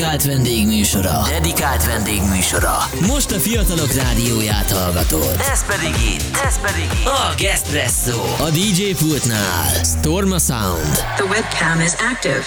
Dedikált 0.00 0.24
vendégműsora. 0.24 1.22
Dedikált 1.28 1.86
vendégműsora. 1.86 2.76
Most 3.06 3.30
a 3.30 3.38
fiatalok 3.38 3.92
rádióját 3.92 4.70
hallgatod. 4.70 5.36
Ez 5.52 5.64
pedig 5.66 5.94
itt, 6.14 6.36
ez 6.46 6.60
pedig 6.60 6.84
itt. 7.00 7.06
A 7.06 7.34
Gespresso. 7.36 8.44
A 8.44 8.50
DJ 8.50 8.92
pultnál. 8.98 9.84
Storma 9.84 10.38
Sound. 10.38 10.92
The 11.16 11.24
webcam 11.24 11.80
is 11.80 11.92
active. 12.12 12.42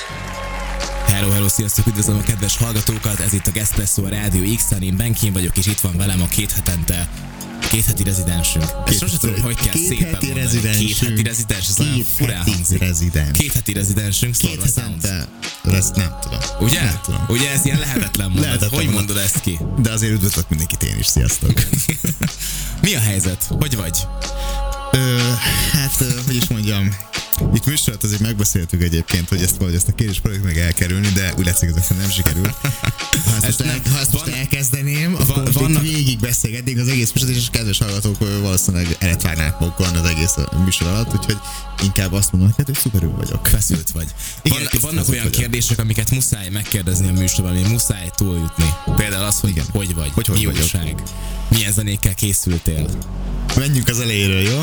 Hello, 1.08 1.32
hello, 1.32 1.48
sziasztok, 1.48 1.88
üdvözlöm 1.88 2.18
a 2.18 2.24
kedves 2.24 2.58
hallgatókat, 2.58 3.20
ez 3.20 3.34
itt 3.34 3.48
a 3.48 3.52
Gespresso 3.52 4.06
a 4.06 4.10
Rádió 4.10 4.56
X-en, 4.56 4.82
én 4.82 4.98
Benkin 4.98 5.34
vagyok, 5.34 5.58
és 5.58 5.66
itt 5.66 5.80
van 5.80 5.98
velem 5.98 6.22
a 6.22 6.28
két 6.28 6.52
hetente 6.52 7.08
Két 7.74 7.86
heti 7.86 8.04
rezidensünk. 8.04 8.66
Ezt 8.86 8.98
sosem 9.00 9.18
tudom, 9.20 9.42
hogy 9.42 9.56
kell 9.56 9.74
két 9.74 9.88
szépen 9.88 10.14
heti 10.14 10.26
mondani. 10.26 10.46
rezidensünk. 10.46 10.88
Két 10.88 11.08
heti 11.08 11.24
rezidens, 11.24 11.68
ez 11.68 11.76
Két 11.76 12.06
furán 12.18 12.38
heti 12.38 12.52
hangzik. 12.52 12.80
rezidens. 12.80 13.38
Két 13.38 13.54
heti 13.54 13.74
rezidensünk, 13.74 14.36
Két 14.38 14.50
Storma 14.52 14.66
Sounds. 14.66 15.28
ezt 15.78 15.96
nem 15.96 16.16
tudom. 16.22 16.40
Ugye? 16.60 16.84
Nem 16.84 17.00
tudom. 17.04 17.26
Ugye 17.28 17.52
ez 17.52 17.66
ilyen 17.66 17.80
lehetetlen 17.80 18.28
mondat. 18.28 18.46
Lehetetlen 18.46 18.86
Hogy 18.86 18.94
mondod 18.94 19.18
ezt 19.18 19.40
ki? 19.42 19.60
De 19.82 19.92
azért 19.92 20.14
üdvözlök 20.14 20.50
mindenkit 20.50 20.84
én 20.84 20.96
is, 21.00 21.06
sziasztok. 21.06 21.64
Mi 22.82 22.94
a 22.96 23.00
helyzet? 23.00 23.46
Hogy 23.50 23.76
vagy? 23.76 23.98
Ö, 24.92 25.18
hát, 25.72 26.04
hogy 26.26 26.36
is 26.36 26.48
mondjam, 26.48 26.96
itt 27.54 27.66
műsorat 27.66 28.04
azért 28.04 28.22
megbeszéltük 28.22 28.82
egyébként, 28.84 29.30
hogy 29.30 29.42
ezt 29.42 29.56
valahogy 29.56 29.76
ezt 29.76 29.88
a 29.88 29.92
kérdést 29.92 30.20
próbáljuk 30.22 30.48
meg 30.48 30.58
elkerülni, 30.58 31.08
de 31.08 31.34
úgy 31.38 31.46
látszik, 31.46 31.72
hogy 31.74 31.98
nem 31.98 32.10
sikerül. 32.10 32.46
Ha 33.26 33.36
ezt, 33.36 33.44
most, 33.46 33.62
el, 33.62 33.80
ha 33.92 34.00
ezt 34.00 34.12
most 34.12 34.26
van- 34.26 34.34
elkezdeném, 34.34 35.14
akkor 35.14 35.28
van- 35.28 35.44
van, 35.44 35.54
vannak- 35.54 35.82
végig 35.82 36.20
beszélgetnénk 36.20 36.80
az 36.80 36.88
egész 36.88 37.12
műsort, 37.12 37.32
és 37.36 37.48
a 37.48 37.52
kedves 37.52 37.78
hallgatók 37.78 38.18
valószínűleg 38.42 38.96
elet 39.00 39.22
várnák 39.22 39.60
magukon 39.60 39.96
az 39.96 40.10
egész 40.10 40.34
műsor 40.64 40.88
alatt, 40.88 41.14
úgyhogy 41.14 41.38
inkább 41.84 42.14
azt 42.14 42.32
mondom, 42.32 42.50
hogy 42.50 42.58
hát, 42.66 42.76
hogy 42.76 42.84
szuperül 42.84 43.12
vagyok. 43.18 43.48
Feszült 43.48 43.92
vagy. 43.92 44.08
Igen, 44.42 44.58
Van, 44.62 44.80
vannak 44.82 45.10
olyan 45.10 45.24
vagyok. 45.24 45.40
kérdések, 45.40 45.80
amiket 45.80 46.10
muszáj 46.12 46.50
megkérdezni 46.50 47.08
a 47.08 47.12
műsorban, 47.12 47.62
hogy 47.62 47.72
muszáj 47.72 48.10
túljutni. 48.16 48.74
Például 48.96 49.24
az, 49.26 49.40
hogy 49.40 49.50
Igen. 49.50 49.66
hogy 49.72 49.94
vagy, 49.96 50.10
Hogy 50.14 50.28
hogy 50.28 50.38
mi 50.38 50.46
vagyok. 50.46 50.62
újság, 50.62 50.96
milyen 51.54 51.72
zenékkel 51.72 52.14
készültél. 52.14 52.90
Menjünk 53.56 53.88
az 53.88 54.00
elejéről, 54.00 54.42
jó? 54.42 54.62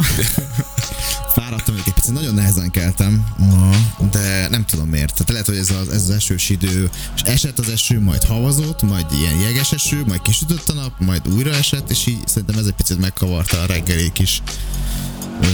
Fáradtam 1.34 1.74
egy 1.86 1.92
picit, 1.92 2.12
nagyon 2.12 2.34
nehezen 2.34 2.70
keltem 2.70 3.26
de 4.10 4.48
nem 4.48 4.64
tudom 4.64 4.88
miért. 4.88 5.12
Tehát 5.12 5.30
lehet, 5.30 5.46
hogy 5.46 5.56
ez 5.56 5.70
az, 5.70 5.88
ez 5.88 6.02
az 6.02 6.10
esős 6.10 6.48
idő, 6.48 6.90
és 7.14 7.22
esett 7.22 7.58
az 7.58 7.68
eső, 7.68 8.00
majd 8.00 8.24
havazott, 8.24 8.82
majd 8.82 9.06
ilyen 9.12 9.38
jeges 9.40 9.72
eső, 9.72 10.04
majd 10.06 10.22
kisütött 10.22 10.68
a 10.68 10.72
nap, 10.72 10.92
majd 10.98 11.28
újra 11.28 11.50
esett, 11.50 11.90
és 11.90 12.06
így 12.06 12.28
szerintem 12.28 12.58
ez 12.58 12.66
egy 12.66 12.72
picit 12.72 12.98
megkavarta 12.98 13.60
a 13.60 13.66
reggeli 13.66 14.12
kis 14.12 14.42
ö, 15.42 15.46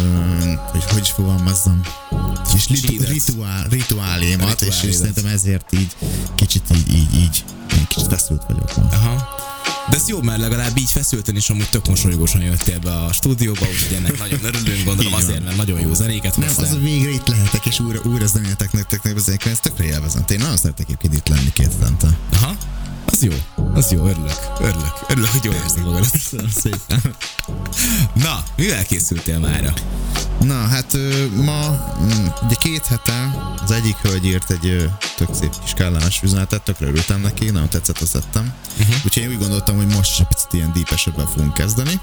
hogy 0.71 0.85
hogy 0.85 1.03
is 1.03 1.11
fogalmazzam 1.11 1.81
és 2.55 2.69
litu, 2.69 3.05
rituál, 3.05 3.67
rituálémat, 3.71 4.61
és, 4.61 4.67
és 4.67 4.75
Rituálédat. 4.75 4.99
szerintem 4.99 5.27
ezért 5.27 5.73
így 5.73 5.97
kicsit 6.35 6.63
így, 6.75 6.95
így, 6.95 7.15
így, 7.15 7.45
így 7.79 7.87
kicsit 7.87 8.07
feszült 8.09 8.43
vagyok 8.49 8.77
ma. 8.77 8.89
Aha. 8.93 9.36
De 9.91 9.97
ez 9.97 10.09
jó, 10.09 10.23
mert 10.23 10.41
legalább 10.41 10.79
így 10.79 10.91
feszülten 10.91 11.37
is 11.37 11.51
amúgy 11.51 11.69
tök 11.71 11.87
mosolygósan 11.89 12.41
jöttél 12.41 12.79
be 12.79 12.93
a 12.93 13.13
stúdióba, 13.13 13.61
úgyhogy 13.61 13.97
ennek 13.97 14.19
nagyon 14.29 14.45
örülünk, 14.45 14.85
gondolom 14.85 15.15
azért, 15.15 15.45
mert 15.45 15.57
nagyon 15.57 15.81
jó 15.81 15.95
zenéket 15.95 16.37
Nem, 16.37 16.47
hoztál. 16.47 16.65
az 16.65 16.73
a 16.73 16.79
végre 16.79 17.11
itt 17.11 17.27
lehetek, 17.27 17.67
és 17.67 17.81
újra, 17.81 18.01
újra 18.05 18.27
zenéltek 18.27 18.73
nektek, 18.73 19.01
zenéket, 19.17 19.53
ezt 19.53 19.63
tökre 19.63 19.85
élvezem. 19.85 20.25
Én 20.29 20.39
nagyon 20.39 20.57
szeretek 20.57 20.87
egyébként 20.87 21.15
itt 21.15 21.29
lenni 21.29 21.53
két 21.53 21.73
hetente. 21.73 22.19
Aha. 22.33 22.57
Az 23.07 23.23
jó, 23.23 23.33
az 23.75 23.91
jó, 23.91 23.99
örülök, 24.07 24.39
örülök, 24.61 25.05
örülök, 25.09 25.29
hogy 25.29 25.45
jól 25.45 25.55
érzed 25.55 25.85
magad. 25.85 26.11
Köszönöm 26.11 26.51
szépen. 26.51 27.01
Na, 28.25 28.45
mivel 28.57 28.85
készültél 28.85 29.39
mára? 29.39 29.75
Na, 30.47 30.67
hát 30.67 30.97
ma, 31.45 31.95
mm, 32.03 32.27
ugye 32.43 32.55
két 32.55 32.87
hete 32.87 33.31
az 33.63 33.71
egyik 33.71 33.97
hölgy 33.97 34.27
írt 34.27 34.51
egy 34.51 34.91
tök 35.17 35.35
szép 35.35 35.55
kis 35.63 35.73
kellemes 35.73 36.23
üzenetet, 36.23 36.63
tökre 36.63 36.87
örültem 36.87 37.21
neki, 37.21 37.51
nagyon 37.51 37.69
tetszett, 37.69 37.99
azt 37.99 38.13
tettem. 38.13 38.53
Uh-huh. 38.81 38.97
Úgyhogy 39.05 39.23
én 39.23 39.29
úgy 39.29 39.39
gondoltam, 39.39 39.77
hogy 39.77 39.87
most 39.87 40.21
egy 40.21 40.27
picit 40.27 40.53
ilyen 40.53 40.73
dípesebben 40.73 41.27
fogunk 41.27 41.55
kezdeni. 41.55 42.01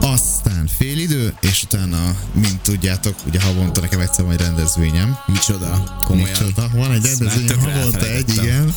Aztán 0.00 0.68
fél 0.76 0.98
idő, 0.98 1.34
és 1.40 1.62
utána, 1.62 2.16
mint 2.32 2.60
tudjátok, 2.60 3.14
ugye 3.26 3.40
havonta 3.42 3.80
nekem 3.80 4.00
egyszer 4.00 4.24
van 4.24 4.32
egy 4.32 4.40
rendezvényem. 4.40 5.18
Micsoda? 5.26 5.98
Komolyan? 6.04 6.28
Micsoda, 6.28 6.68
van 6.72 6.92
egy 6.92 7.04
rendezvényem, 7.04 7.60
havonta 7.60 8.06
egy, 8.06 8.28
igen. 8.28 8.74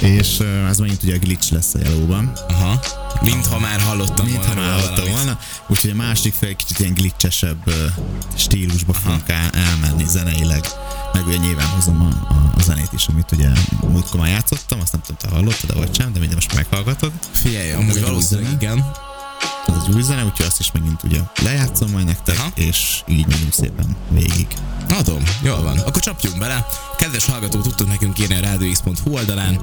És 0.00 0.40
ez 0.68 0.78
megint 0.78 1.02
ugye 1.02 1.14
a 1.14 1.18
glitch 1.18 1.52
lesz 1.52 1.74
a 1.74 1.78
jelóban. 1.78 2.32
Aha. 2.48 2.80
Mintha 3.22 3.58
már 3.58 3.80
hallottam 3.80 4.26
Mint 4.26 4.44
ha 4.44 4.54
volna 4.54 4.60
már 4.60 4.70
róla 4.70 4.80
hallottam 4.80 5.10
volna. 5.10 5.38
Úgyhogy 5.68 5.90
a 5.90 5.94
másik 5.94 6.34
fel 6.34 6.48
egy 6.48 6.56
kicsit 6.56 6.78
ilyen 6.78 6.94
glitchesebb 6.94 7.72
stílusba 8.36 8.92
fogunk 8.92 9.28
el, 9.28 9.50
elmenni 9.50 10.04
zeneileg. 10.06 10.64
Meg 11.12 11.26
ugye 11.26 11.36
nyilván 11.36 11.66
hozom 11.66 12.00
a, 12.00 12.32
a, 12.32 12.52
a 12.56 12.62
zenét 12.62 12.92
is, 12.92 13.06
amit 13.06 13.32
ugye 13.32 13.48
múltkor 13.88 14.20
már 14.20 14.28
játszottam, 14.28 14.80
azt 14.80 14.92
nem 14.92 15.00
tudom, 15.00 15.16
te 15.20 15.28
hallottad, 15.28 15.76
vagy 15.76 15.94
sem, 15.94 16.12
de 16.12 16.18
minden 16.18 16.34
most 16.34 16.54
meghallgatod. 16.54 17.12
Figyelj, 17.32 17.72
amúgy 17.72 18.00
valószínűleg 18.00 18.52
igen. 18.52 18.84
Ez 19.68 19.74
egy 19.86 19.94
új 19.94 20.02
zene, 20.02 20.24
úgyhogy 20.24 20.46
azt 20.46 20.60
is 20.60 20.72
megint 20.72 21.02
ugye 21.02 21.20
lejátszom 21.42 21.90
majd 21.90 22.06
nektek, 22.06 22.38
Aha. 22.38 22.50
és 22.54 23.02
így 23.06 23.26
megyünk 23.26 23.52
szépen 23.52 23.96
végig. 24.10 24.46
Adom, 24.88 25.22
jól 25.42 25.62
van. 25.62 25.78
Akkor 25.78 26.02
csapjunk 26.02 26.38
bele. 26.38 26.66
Kedves 26.98 27.24
hallgató, 27.24 27.60
tudtok 27.60 27.88
nekünk 27.88 28.18
írni 28.18 28.34
a 28.34 28.40
radiox.hu 28.40 29.12
oldalán, 29.12 29.60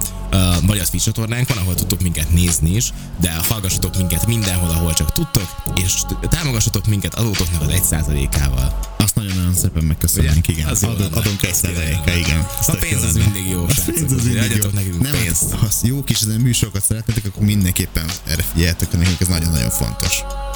vagy 0.66 0.78
a 0.78 0.84
Twitch 0.84 1.06
csatornánk 1.06 1.48
van, 1.48 1.58
ahol 1.58 1.76
tudtok 1.76 2.02
minket 2.02 2.34
nézni 2.34 2.76
is, 2.76 2.94
de 3.20 3.34
hallgassatok 3.50 3.98
minket 3.98 4.28
mindenhol, 4.28 4.70
ahol 4.70 4.94
csak 4.94 5.12
tudtok, 5.12 5.56
és 5.76 5.94
támogassatok 6.30 6.86
minket 6.86 7.16
adótoknak 7.16 7.62
az 7.62 7.68
1%-ával. 7.92 8.80
Azt 8.98 9.16
nagyon-nagyon 9.16 9.54
szépen 9.54 9.84
megköszönjük, 9.84 10.48
igen. 10.48 10.68
Az 10.68 10.84
Ad, 10.84 11.02
adunk 11.02 11.44
egy 11.44 11.50
Az 11.50 11.58
százaléka, 11.58 12.16
igen. 12.16 12.46
A 12.68 12.76
pénz 12.80 13.04
az 13.04 13.16
mindig 13.16 13.50
jó, 13.50 13.68
srácok, 13.68 13.94
pénz 13.94 14.12
az 14.12 14.24
mindig 14.24 14.56
jó. 14.56 14.70
nekünk 14.74 15.02
Nem, 15.02 15.12
pénzt. 15.12 15.54
Ha 15.54 15.68
jó 15.84 16.04
kis 16.04 16.20
műsorokat 16.20 16.84
szeretnétek, 16.84 17.26
akkor 17.26 17.44
mindenképpen 17.44 18.06
erre 18.28 18.44
figyeljetek, 18.54 18.92
nekünk 18.92 19.22
ez 19.22 19.28
nagyon-nagyon 19.28 19.70
fontos. 19.70 19.95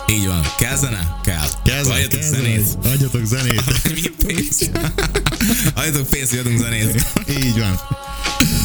Így 0.10 0.26
van. 0.28 0.42
Kell 0.58 0.76
zene? 0.76 1.16
Kell. 1.24 1.48
Kezdve, 1.64 1.94
Adjatok 1.94 2.22
zenét. 2.22 2.78
Adjatok 2.84 3.26
zenét. 3.26 3.64
Mi 3.96 4.02
pénz? 4.26 4.70
Adjatok 5.74 6.08
pénzt, 6.12 6.30
hogy 6.30 6.40
adunk 6.40 6.60
zenét. 6.60 7.06
Így 7.30 7.60
van. 7.60 7.80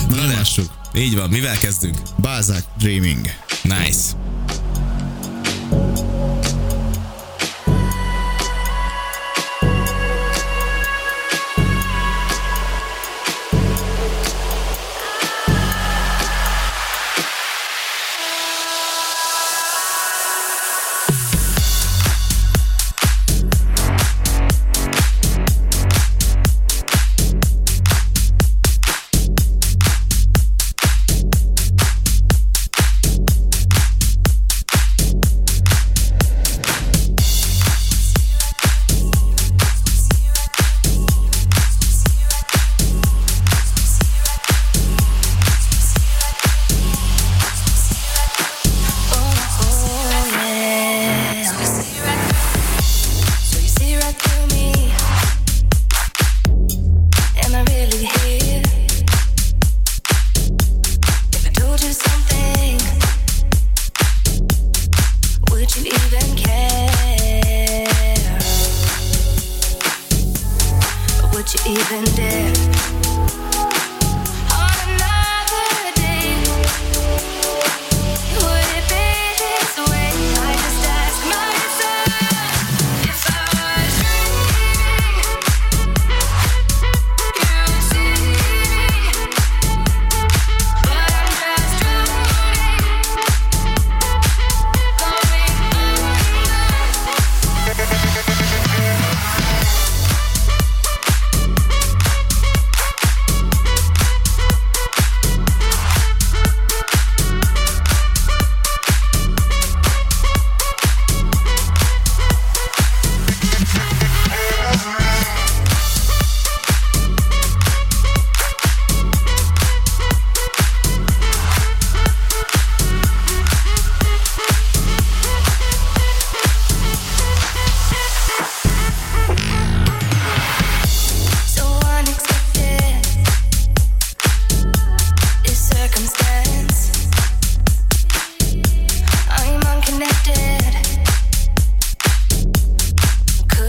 Na, 0.09 0.27
lássuk. 0.27 0.71
Így 0.97 1.15
van, 1.17 1.29
mivel 1.31 1.59
kezdünk? 1.59 1.99
Balzac 2.21 2.65
Dreaming. 2.79 3.31
Nice. 3.63 4.03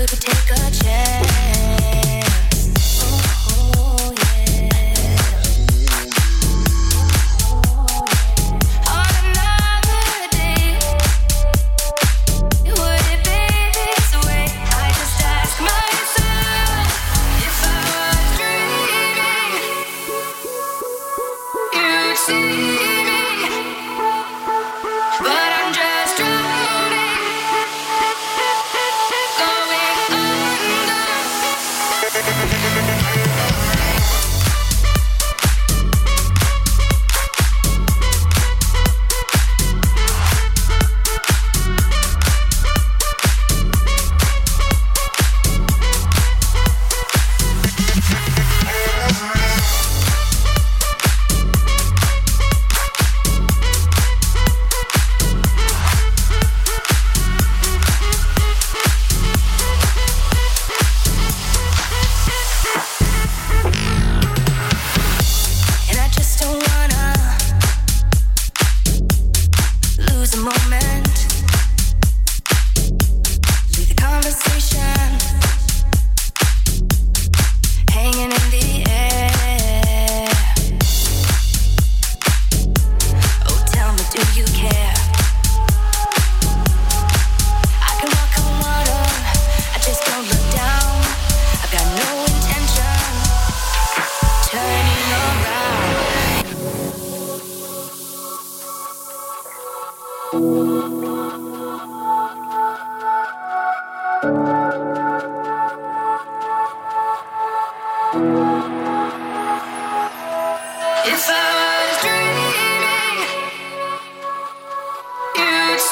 could 0.07 0.21
take 0.21 0.51
a 0.51 0.71
chance? 0.71 1.24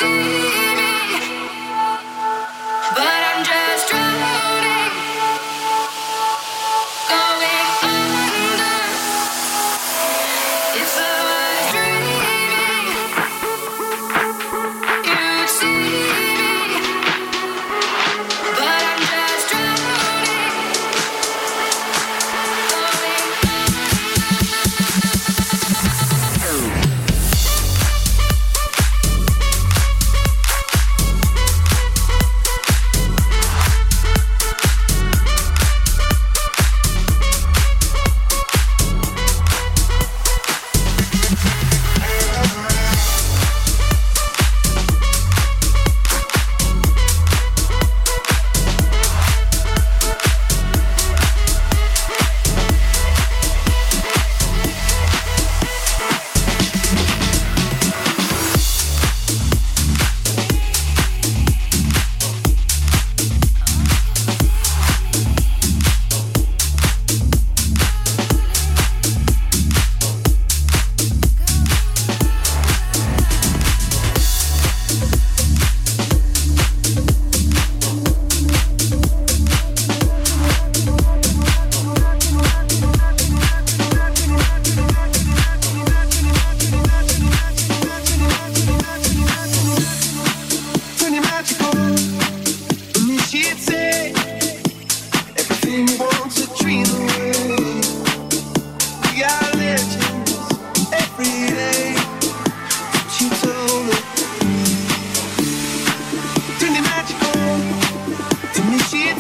see. 0.04 0.43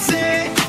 Say. 0.03 0.62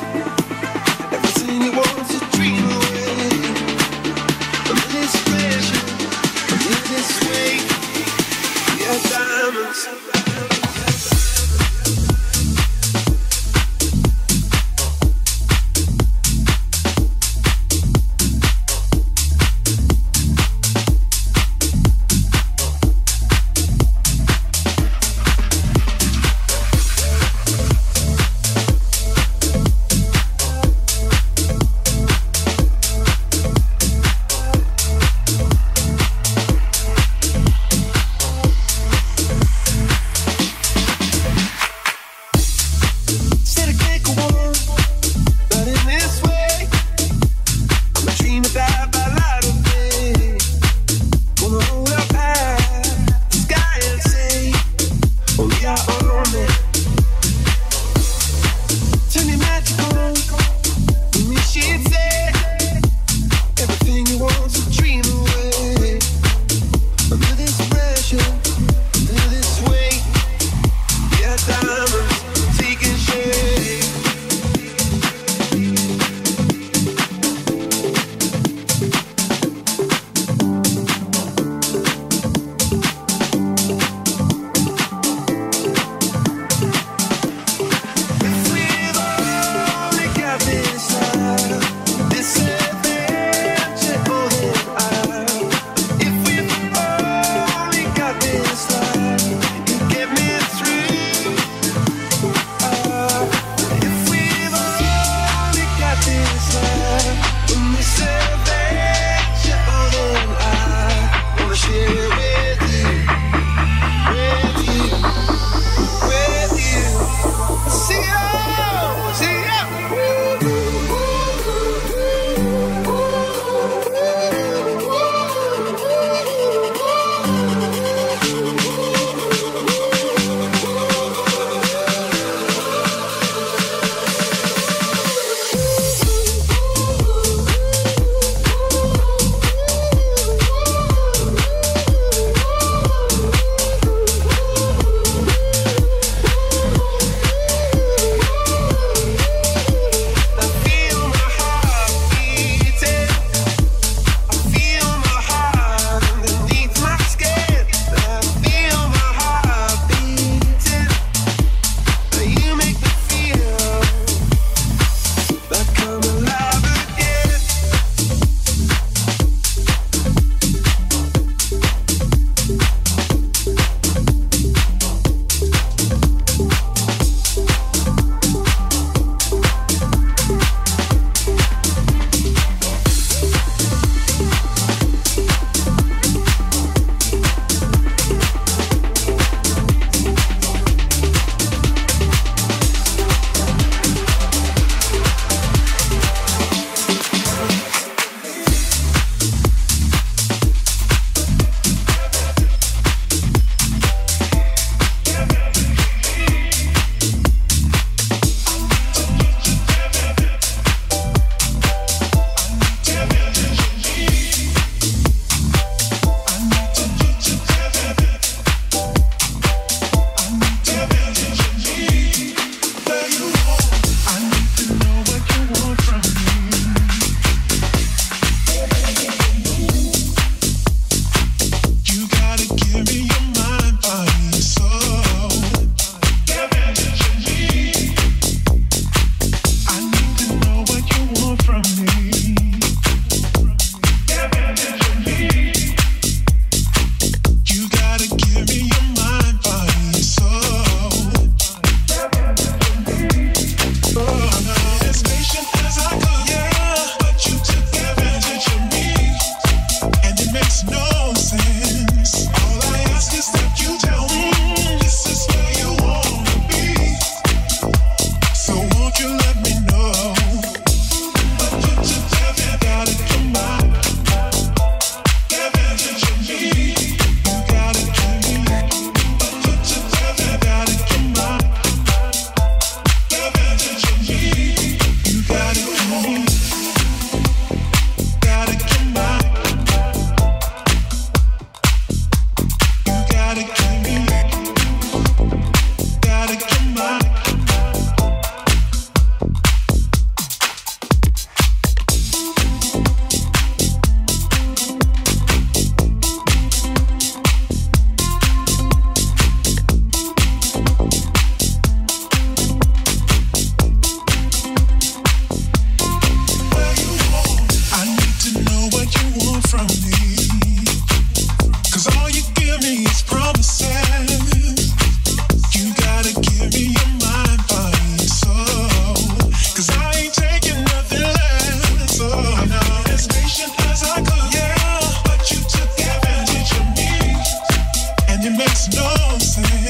no 338.73 339.19
sense. 339.19 339.64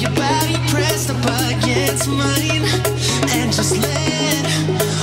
your 0.00 0.10
body 0.12 0.56
pressed 0.68 1.10
up 1.10 1.24
against 1.50 2.08
mine 2.08 2.64
and 3.30 3.52
just 3.52 3.76
let 3.76 4.93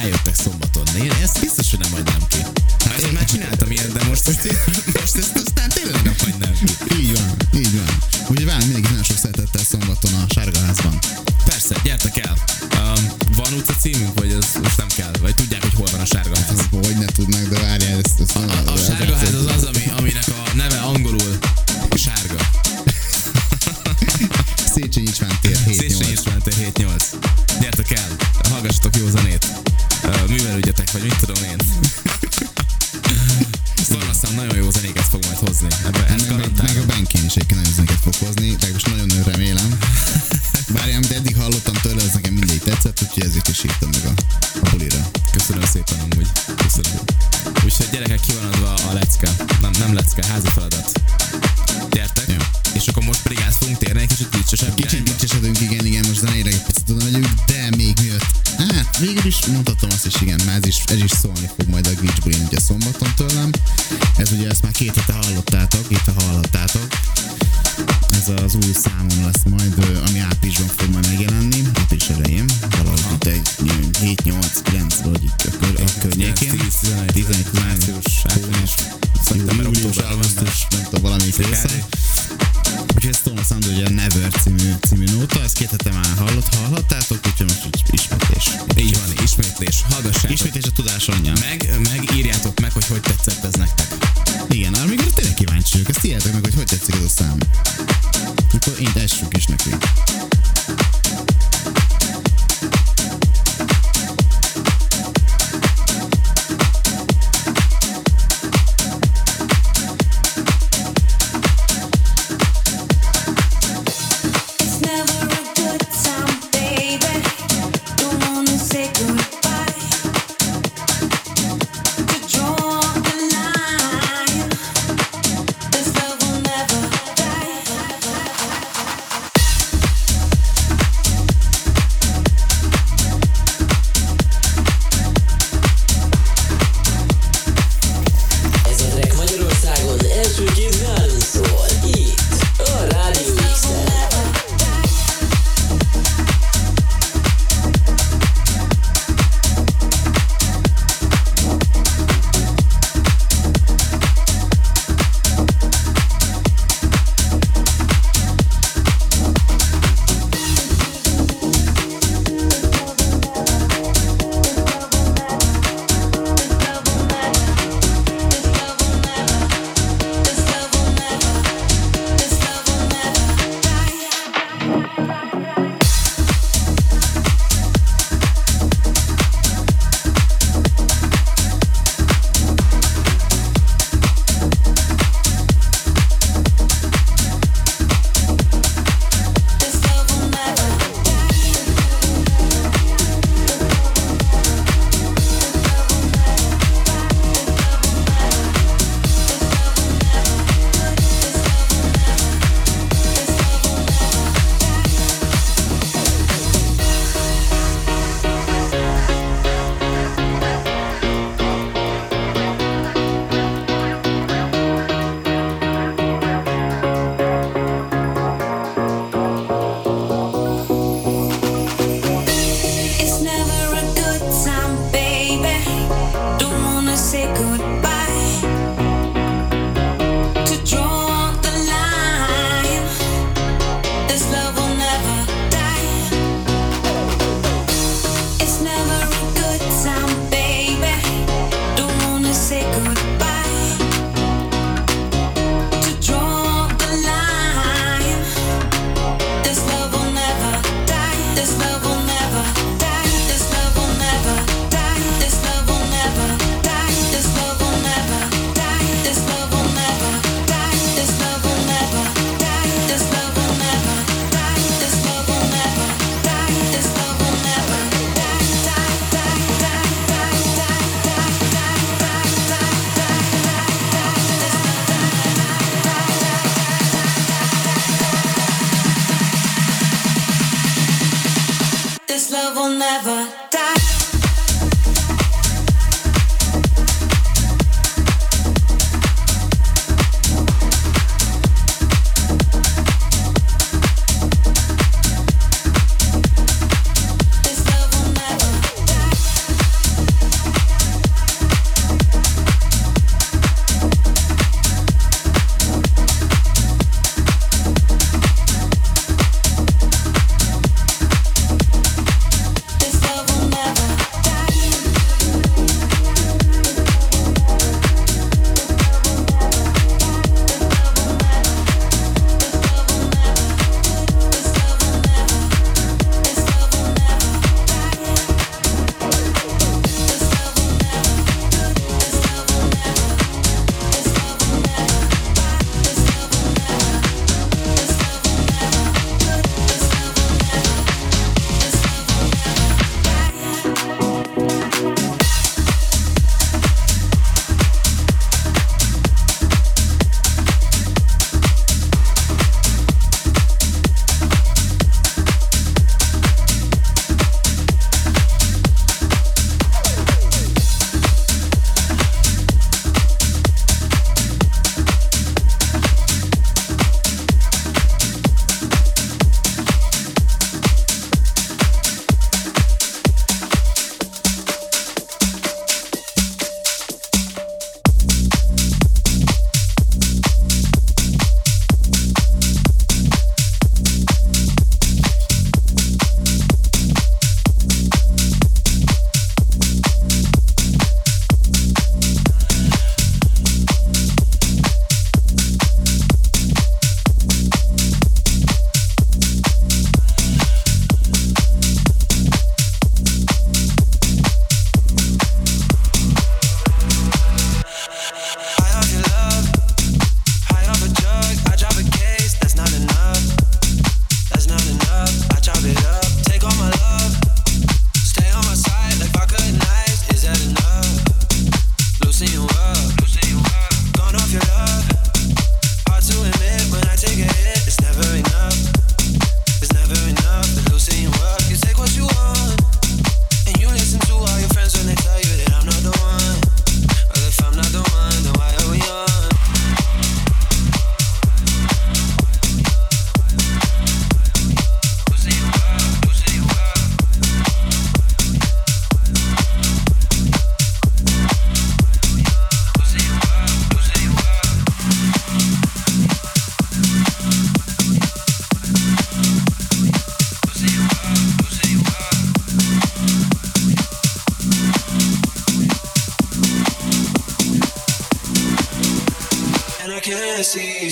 rájöttek 0.00 0.34
szombaton. 0.34 0.84
De 0.92 0.98
én 1.04 1.12
ezt 1.22 1.40
biztos, 1.40 1.70
hogy 1.70 1.78
nem 1.78 1.90
hagynám 1.90 2.24
ki. 2.28 2.40
Hát 2.84 2.98
én, 3.00 3.06
én 3.06 3.12
már 3.12 3.24
csináltam 3.24 3.70
ilyen, 3.70 3.92
de 3.92 4.02
most 4.04 4.28
ezt, 4.28 4.42
most 5.00 5.16
ezt 5.16 5.36
aztán 5.44 5.68
tényleg 5.68 6.02
nem 6.02 6.16
hagynám 6.24 6.54
ki. 6.64 6.72
Így 7.00 7.12
van, 7.16 7.28
így 7.60 7.74
van. 7.76 7.92
Úgyhogy 8.28 8.44
várom 8.44 8.66
mindenkit 8.66 8.90
nagyon 8.90 9.04
sok 9.04 9.16
szeretettel 9.16 9.64
szombaton 9.70 10.14
a 10.14 10.24
Sárgaházban. 10.34 10.98
Persze, 11.44 11.74
gyertek 11.84 12.16
el. 12.26 12.34
Um, 12.80 13.02
van 13.36 13.52
utca 13.52 13.74
címünk, 13.80 14.14
vagy 14.20 14.30
ez 14.40 14.46
most 14.62 14.76
nem 14.76 14.90
kell? 14.96 15.12
Vagy 15.20 15.34
tudják, 15.34 15.62
hogy 15.62 15.74
hol 15.74 15.88
van 15.92 16.00
a 16.00 16.04
Sárgaház? 16.04 16.60
Hogy 16.70 16.96
ne 16.98 17.04
tudnak, 17.04 17.44
de 17.52 17.58
várjál, 17.60 17.98
ezt, 18.04 18.20
ezt 18.20 18.36
a, 18.36 18.40
a, 18.40 18.72
a 18.72 18.76
Sárgaház 18.76 19.34
az 19.34 19.46
az, 19.56 19.64
ami 19.64 19.79
ez 60.90 61.02
is 61.02 61.10
szólni 61.10 61.46
fog. 61.56 61.69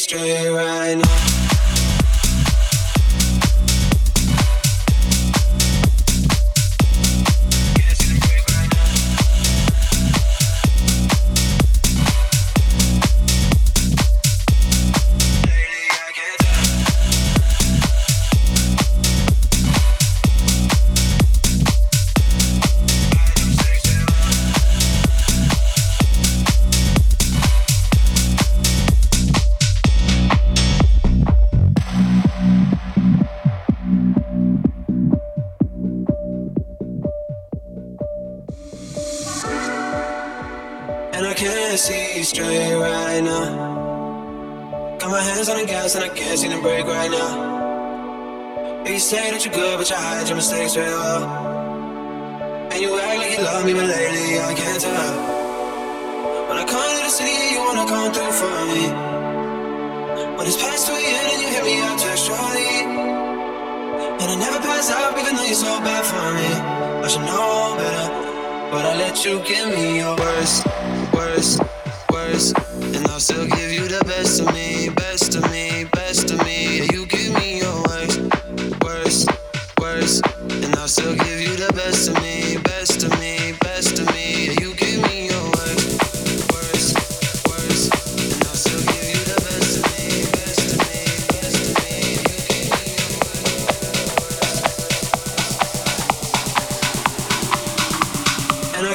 Straight 0.09 0.49
right 0.49 0.95
now. 0.95 1.08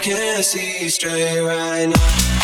can't 0.04 0.44
see 0.44 0.90
straight 0.90 1.40
right 1.40 1.86
now. 1.86 2.43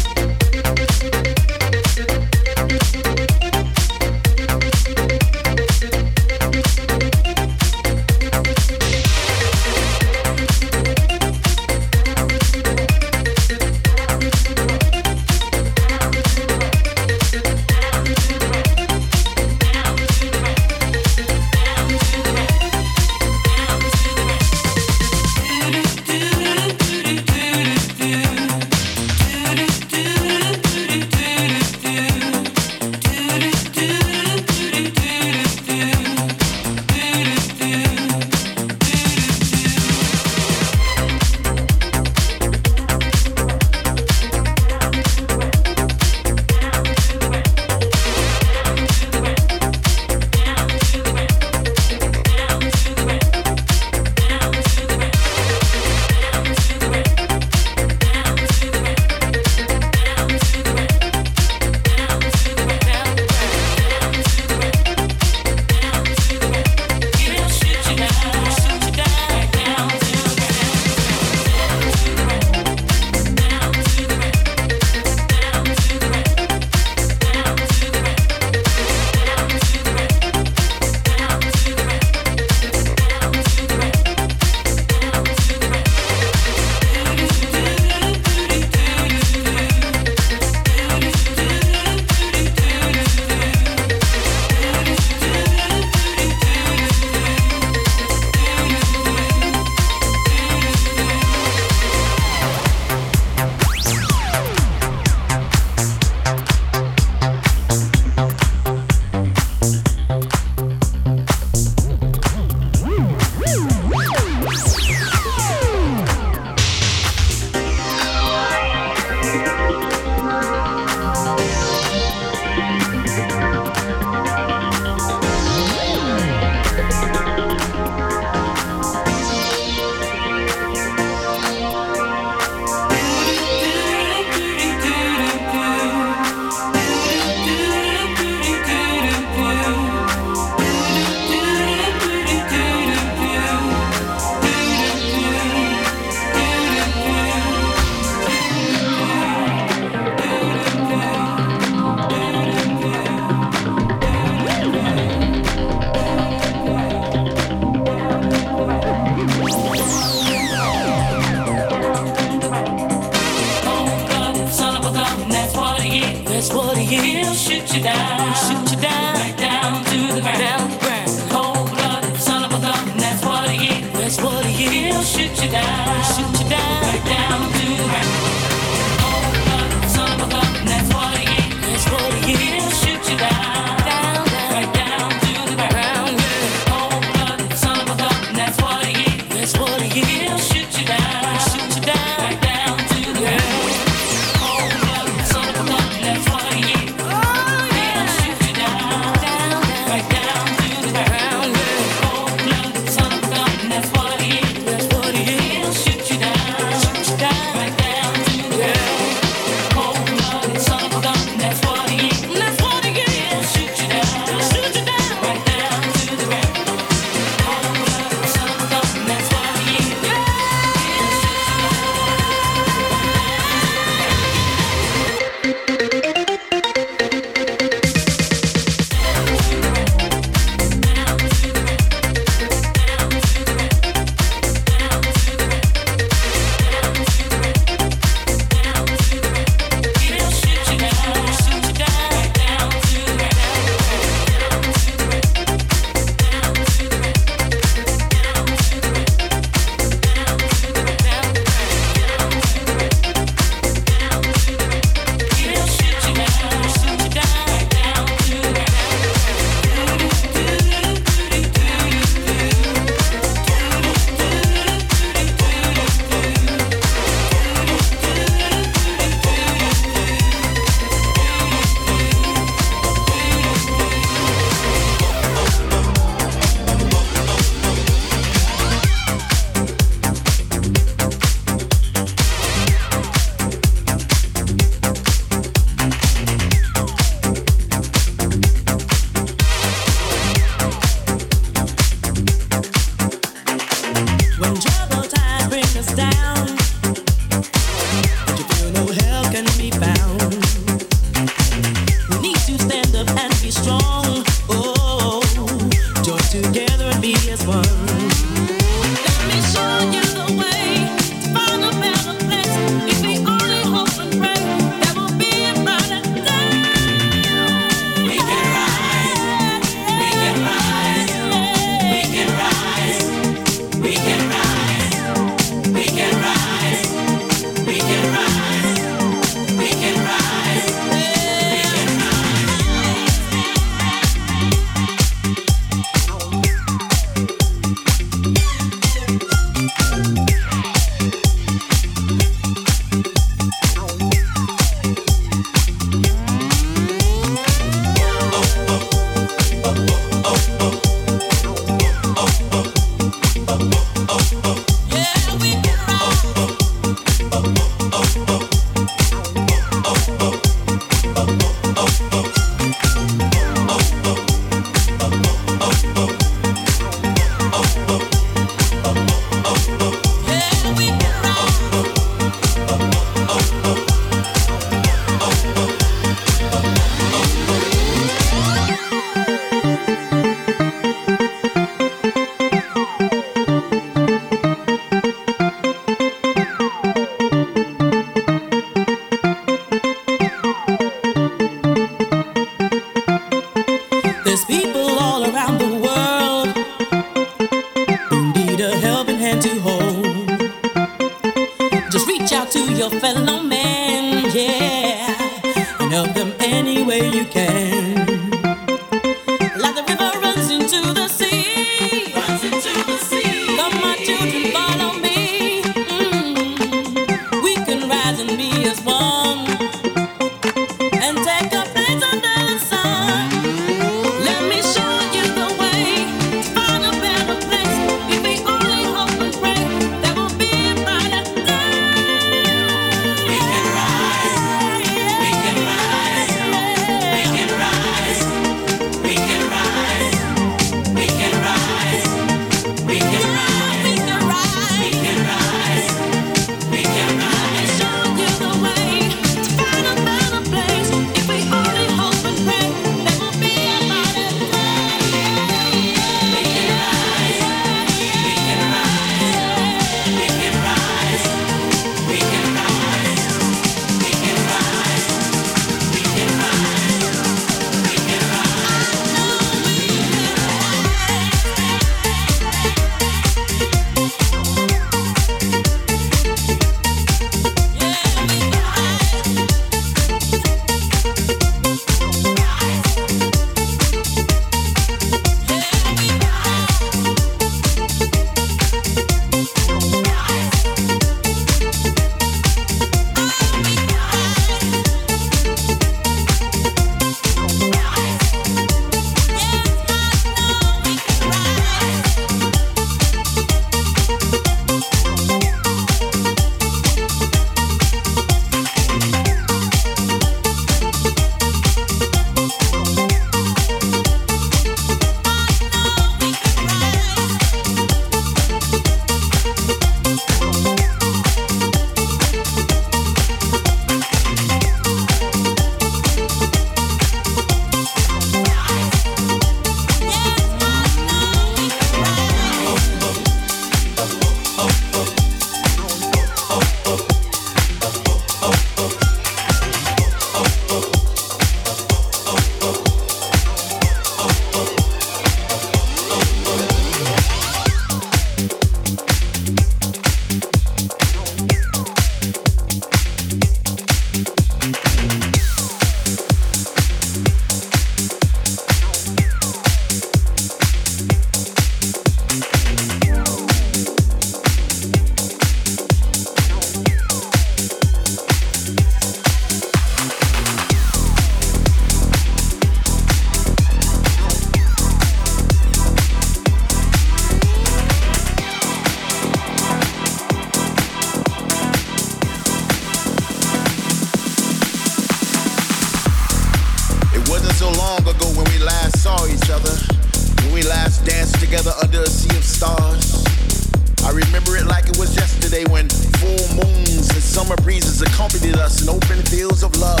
Accompanied 598.16 598.56
us 598.56 598.80
in 598.80 598.88
open 598.88 599.20
fields 599.28 599.62
of 599.62 599.76
love. 599.76 600.00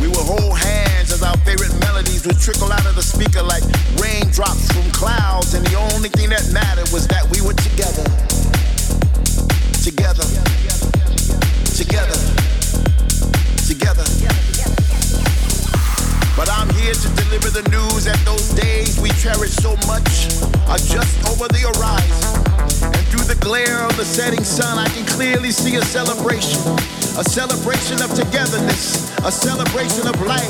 We 0.00 0.08
would 0.08 0.24
hold 0.24 0.56
hands 0.56 1.12
as 1.12 1.22
our 1.22 1.36
favorite 1.44 1.78
melodies 1.80 2.26
would 2.26 2.40
trickle 2.40 2.72
out 2.72 2.86
of 2.86 2.96
the 2.96 3.02
speaker 3.02 3.42
like 3.42 3.62
raindrops 4.00 4.72
from 4.72 4.90
clouds, 4.92 5.52
and 5.52 5.60
the 5.66 5.76
only 5.92 6.08
thing 6.08 6.30
that 6.30 6.48
mattered 6.56 6.88
was 6.88 7.06
that 7.08 7.28
we 7.28 7.44
were 7.44 7.52
together. 7.52 8.08
Together. 9.84 10.24
Together. 11.76 12.16
Together. 13.68 14.06
But 16.32 16.48
I'm 16.48 16.72
here 16.80 16.96
to 16.96 17.08
deliver 17.12 17.52
the 17.52 17.68
news 17.68 18.08
that 18.08 18.16
those 18.24 18.48
days 18.56 18.98
we 19.04 19.10
cherish 19.20 19.52
so 19.60 19.76
much 19.84 20.32
are 20.64 20.80
just 20.80 21.20
over 21.28 21.44
the 21.44 21.60
horizon. 21.60 22.24
And 22.88 23.04
through 23.12 23.28
the 23.28 23.36
glare 23.36 23.84
of 23.84 23.98
the 23.98 24.04
setting 24.04 24.44
sun, 24.44 24.78
I 24.78 24.88
can 24.88 25.04
clearly 25.04 25.52
see 25.52 25.76
a 25.76 25.82
celebration. 25.82 27.01
A 27.12 27.24
celebration 27.24 28.00
of 28.00 28.08
togetherness, 28.14 29.12
a 29.20 29.30
celebration 29.30 30.08
of 30.08 30.16
life. 30.24 30.48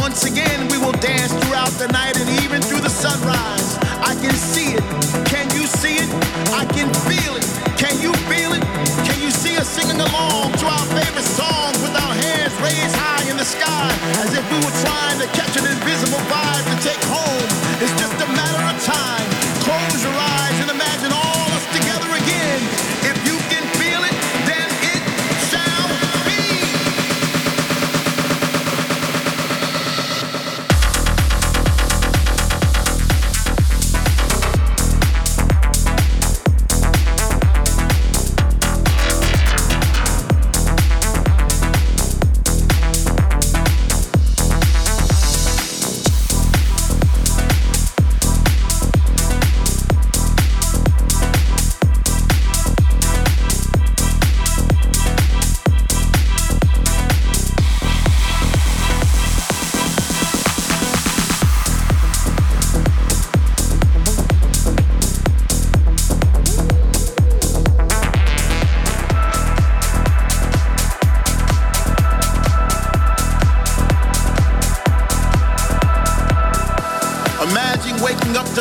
Once 0.00 0.24
again, 0.24 0.66
we 0.72 0.78
will 0.78 0.96
dance 0.96 1.28
throughout 1.44 1.68
the 1.76 1.88
night 1.88 2.16
and 2.16 2.28
even 2.40 2.62
through 2.62 2.80
the 2.80 2.88
sunrise. 2.88 3.76
I 4.00 4.16
can 4.16 4.32
see 4.32 4.72
it. 4.72 4.84
Can 5.28 5.44
you 5.52 5.68
see 5.68 6.00
it? 6.00 6.08
I 6.56 6.64
can 6.72 6.88
feel 7.04 7.36
it. 7.36 7.44
Can 7.76 8.00
you 8.00 8.16
feel 8.32 8.56
it? 8.56 8.64
Can 9.04 9.20
you 9.20 9.30
see 9.30 9.58
us 9.58 9.68
singing 9.68 10.00
along 10.00 10.52
to 10.56 10.66
our 10.66 10.86
favorite 10.96 11.28
songs 11.28 11.76
with 11.84 11.92
our 11.92 12.14
hands 12.16 12.56
raised 12.64 12.96
high 12.96 13.28
in 13.28 13.36
the 13.36 13.44
sky 13.44 13.92
as 14.24 14.32
if 14.32 14.44
we 14.48 14.56
were 14.56 14.76
trying 14.80 15.20
to 15.20 15.28
catch 15.36 15.52
an 15.60 15.68
invisible 15.68 16.24
vibe 16.32 16.64
to 16.64 16.76
take 16.80 17.02
home? 17.12 17.48
It's 17.84 17.92
just 18.00 18.16
a 18.16 18.28
matter 18.32 18.64
of 18.72 18.82
time. 18.82 19.29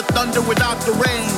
To 0.01 0.13
thunder 0.13 0.41
without 0.41 0.79
the 0.85 0.93
rain, 0.95 1.29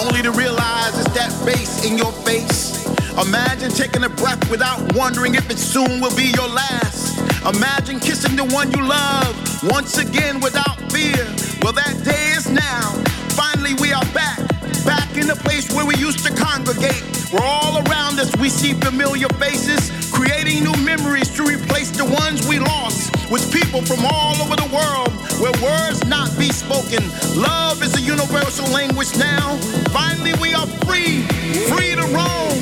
only 0.00 0.22
to 0.22 0.30
realize 0.32 0.98
it's 0.98 1.12
that 1.12 1.32
bass 1.44 1.84
in 1.84 1.98
your 1.98 2.12
face. 2.24 2.86
Imagine 3.20 3.70
taking 3.70 4.04
a 4.04 4.08
breath 4.08 4.40
without 4.50 4.80
wondering 4.94 5.34
if 5.34 5.50
it 5.50 5.58
soon 5.58 6.00
will 6.00 6.14
be 6.16 6.32
your 6.32 6.48
last. 6.48 7.18
Imagine 7.44 8.00
kissing 8.00 8.36
the 8.36 8.44
one 8.44 8.70
you 8.72 8.82
love 8.86 9.34
once 9.64 9.98
again 9.98 10.40
without 10.40 10.76
fear. 10.92 11.26
Well, 11.60 11.72
that 11.72 12.00
day 12.04 12.32
is 12.32 12.48
now. 12.48 12.96
Finally, 13.36 13.74
we 13.80 13.92
are 13.92 14.06
back, 14.14 14.38
back 14.86 15.10
in 15.16 15.26
the 15.26 15.36
place 15.44 15.68
where 15.74 15.84
we 15.84 15.96
used 15.96 16.24
to 16.24 16.32
congregate. 16.32 17.02
Where 17.30 17.44
all 17.44 17.82
around 17.88 18.18
us 18.20 18.34
we 18.36 18.48
see 18.48 18.72
familiar 18.72 19.28
faces, 19.36 19.90
creating 20.12 20.64
new 20.64 20.76
memories 20.84 21.34
to 21.36 21.42
replace 21.44 21.90
the 21.90 22.04
ones 22.04 22.46
we 22.48 22.58
lost 22.58 23.17
with 23.30 23.52
people 23.52 23.82
from 23.82 24.04
all 24.04 24.34
over 24.40 24.56
the 24.56 24.68
world 24.72 25.12
where 25.40 25.52
words 25.62 26.04
not 26.06 26.28
be 26.38 26.50
spoken. 26.50 27.02
Love 27.36 27.82
is 27.82 27.94
a 27.96 28.00
universal 28.00 28.66
language 28.72 29.14
now. 29.16 29.56
Finally, 29.92 30.32
we 30.40 30.54
are 30.54 30.66
free, 30.88 31.22
free 31.68 31.94
to 31.94 32.06
roam, 32.16 32.56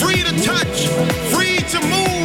free 0.00 0.22
to 0.22 0.32
touch, 0.44 0.88
free 1.32 1.58
to 1.72 1.80
move, 1.88 2.19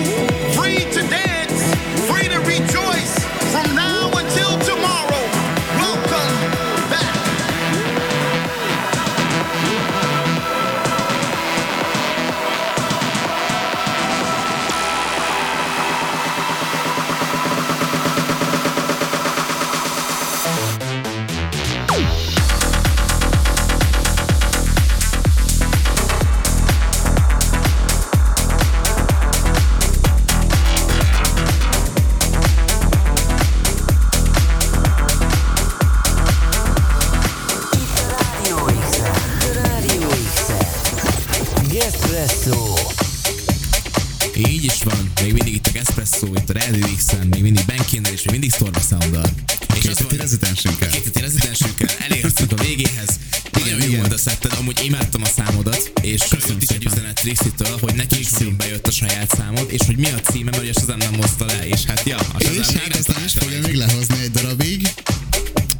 Trixitől, 57.26 57.78
hogy 57.82 57.95
neki 57.95 58.26
nagyon 58.39 58.57
bejött 58.57 58.88
a 58.88 58.91
saját 58.91 59.36
számod, 59.36 59.71
és 59.71 59.82
hogy 59.86 59.97
mi 59.97 60.09
a 60.11 60.19
címe, 60.19 60.49
mert 60.49 60.63
ugye 60.63 60.71
Shazam 60.71 60.97
nem 60.97 61.13
hozta 61.13 61.45
le, 61.45 61.67
és 61.67 61.84
hát 61.86 62.03
ja, 62.05 62.17
a 62.17 62.39
Shazam 62.39 62.59
És 62.59 62.67
hát 62.67 62.95
ezt 62.95 63.07
nem 63.07 63.23
is 63.26 63.32
fogja 63.32 63.61
még 63.61 63.76
lehozni 63.76 64.19
egy 64.21 64.32
darabig. 64.32 64.93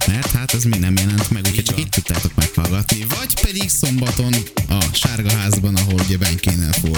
Mert 0.08 0.32
hát 0.32 0.54
ez 0.54 0.64
még 0.64 0.80
nem 0.80 0.96
jelent 0.96 1.30
meg, 1.30 1.46
úgyhogy 1.46 1.64
csak 1.64 1.80
itt 1.80 1.90
tudtátok 1.92 2.36
meghallgatni. 2.36 3.06
Vagy 3.20 3.42
pedig 3.42 3.70
szombaton 3.70 4.34
a 4.70 4.80
Sárga 4.94 5.32
Házban, 5.32 5.76
ahol 5.76 6.00
ugye 6.06 6.18
Benkénel 6.18 6.74
fog 6.74 6.98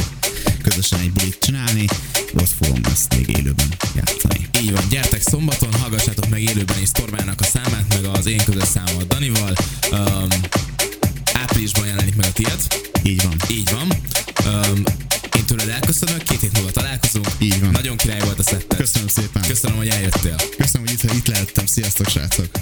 közösen 0.62 1.00
egy 1.00 1.12
bulit 1.12 1.38
csinálni, 1.42 1.86
ott 2.34 2.52
fogom 2.62 2.82
ezt 2.92 3.16
még 3.16 3.38
élőben 3.38 3.68
játszani. 3.96 4.48
Így 4.62 4.72
van, 4.72 4.84
gyertek 4.90 5.22
szombaton, 5.22 5.74
hallgassátok 5.74 6.30
meg 6.30 6.42
élőben 6.42 6.82
is 6.82 6.88
Stormának 6.88 7.42
a 7.42 7.44
számát, 7.44 7.86
meg 7.90 8.06
az 8.06 8.26
én 8.26 8.44
közös 8.44 8.68
számomat 8.68 9.08
Danival. 9.08 9.54
Sziasztok, 21.88 22.08
srácok! 22.08 22.57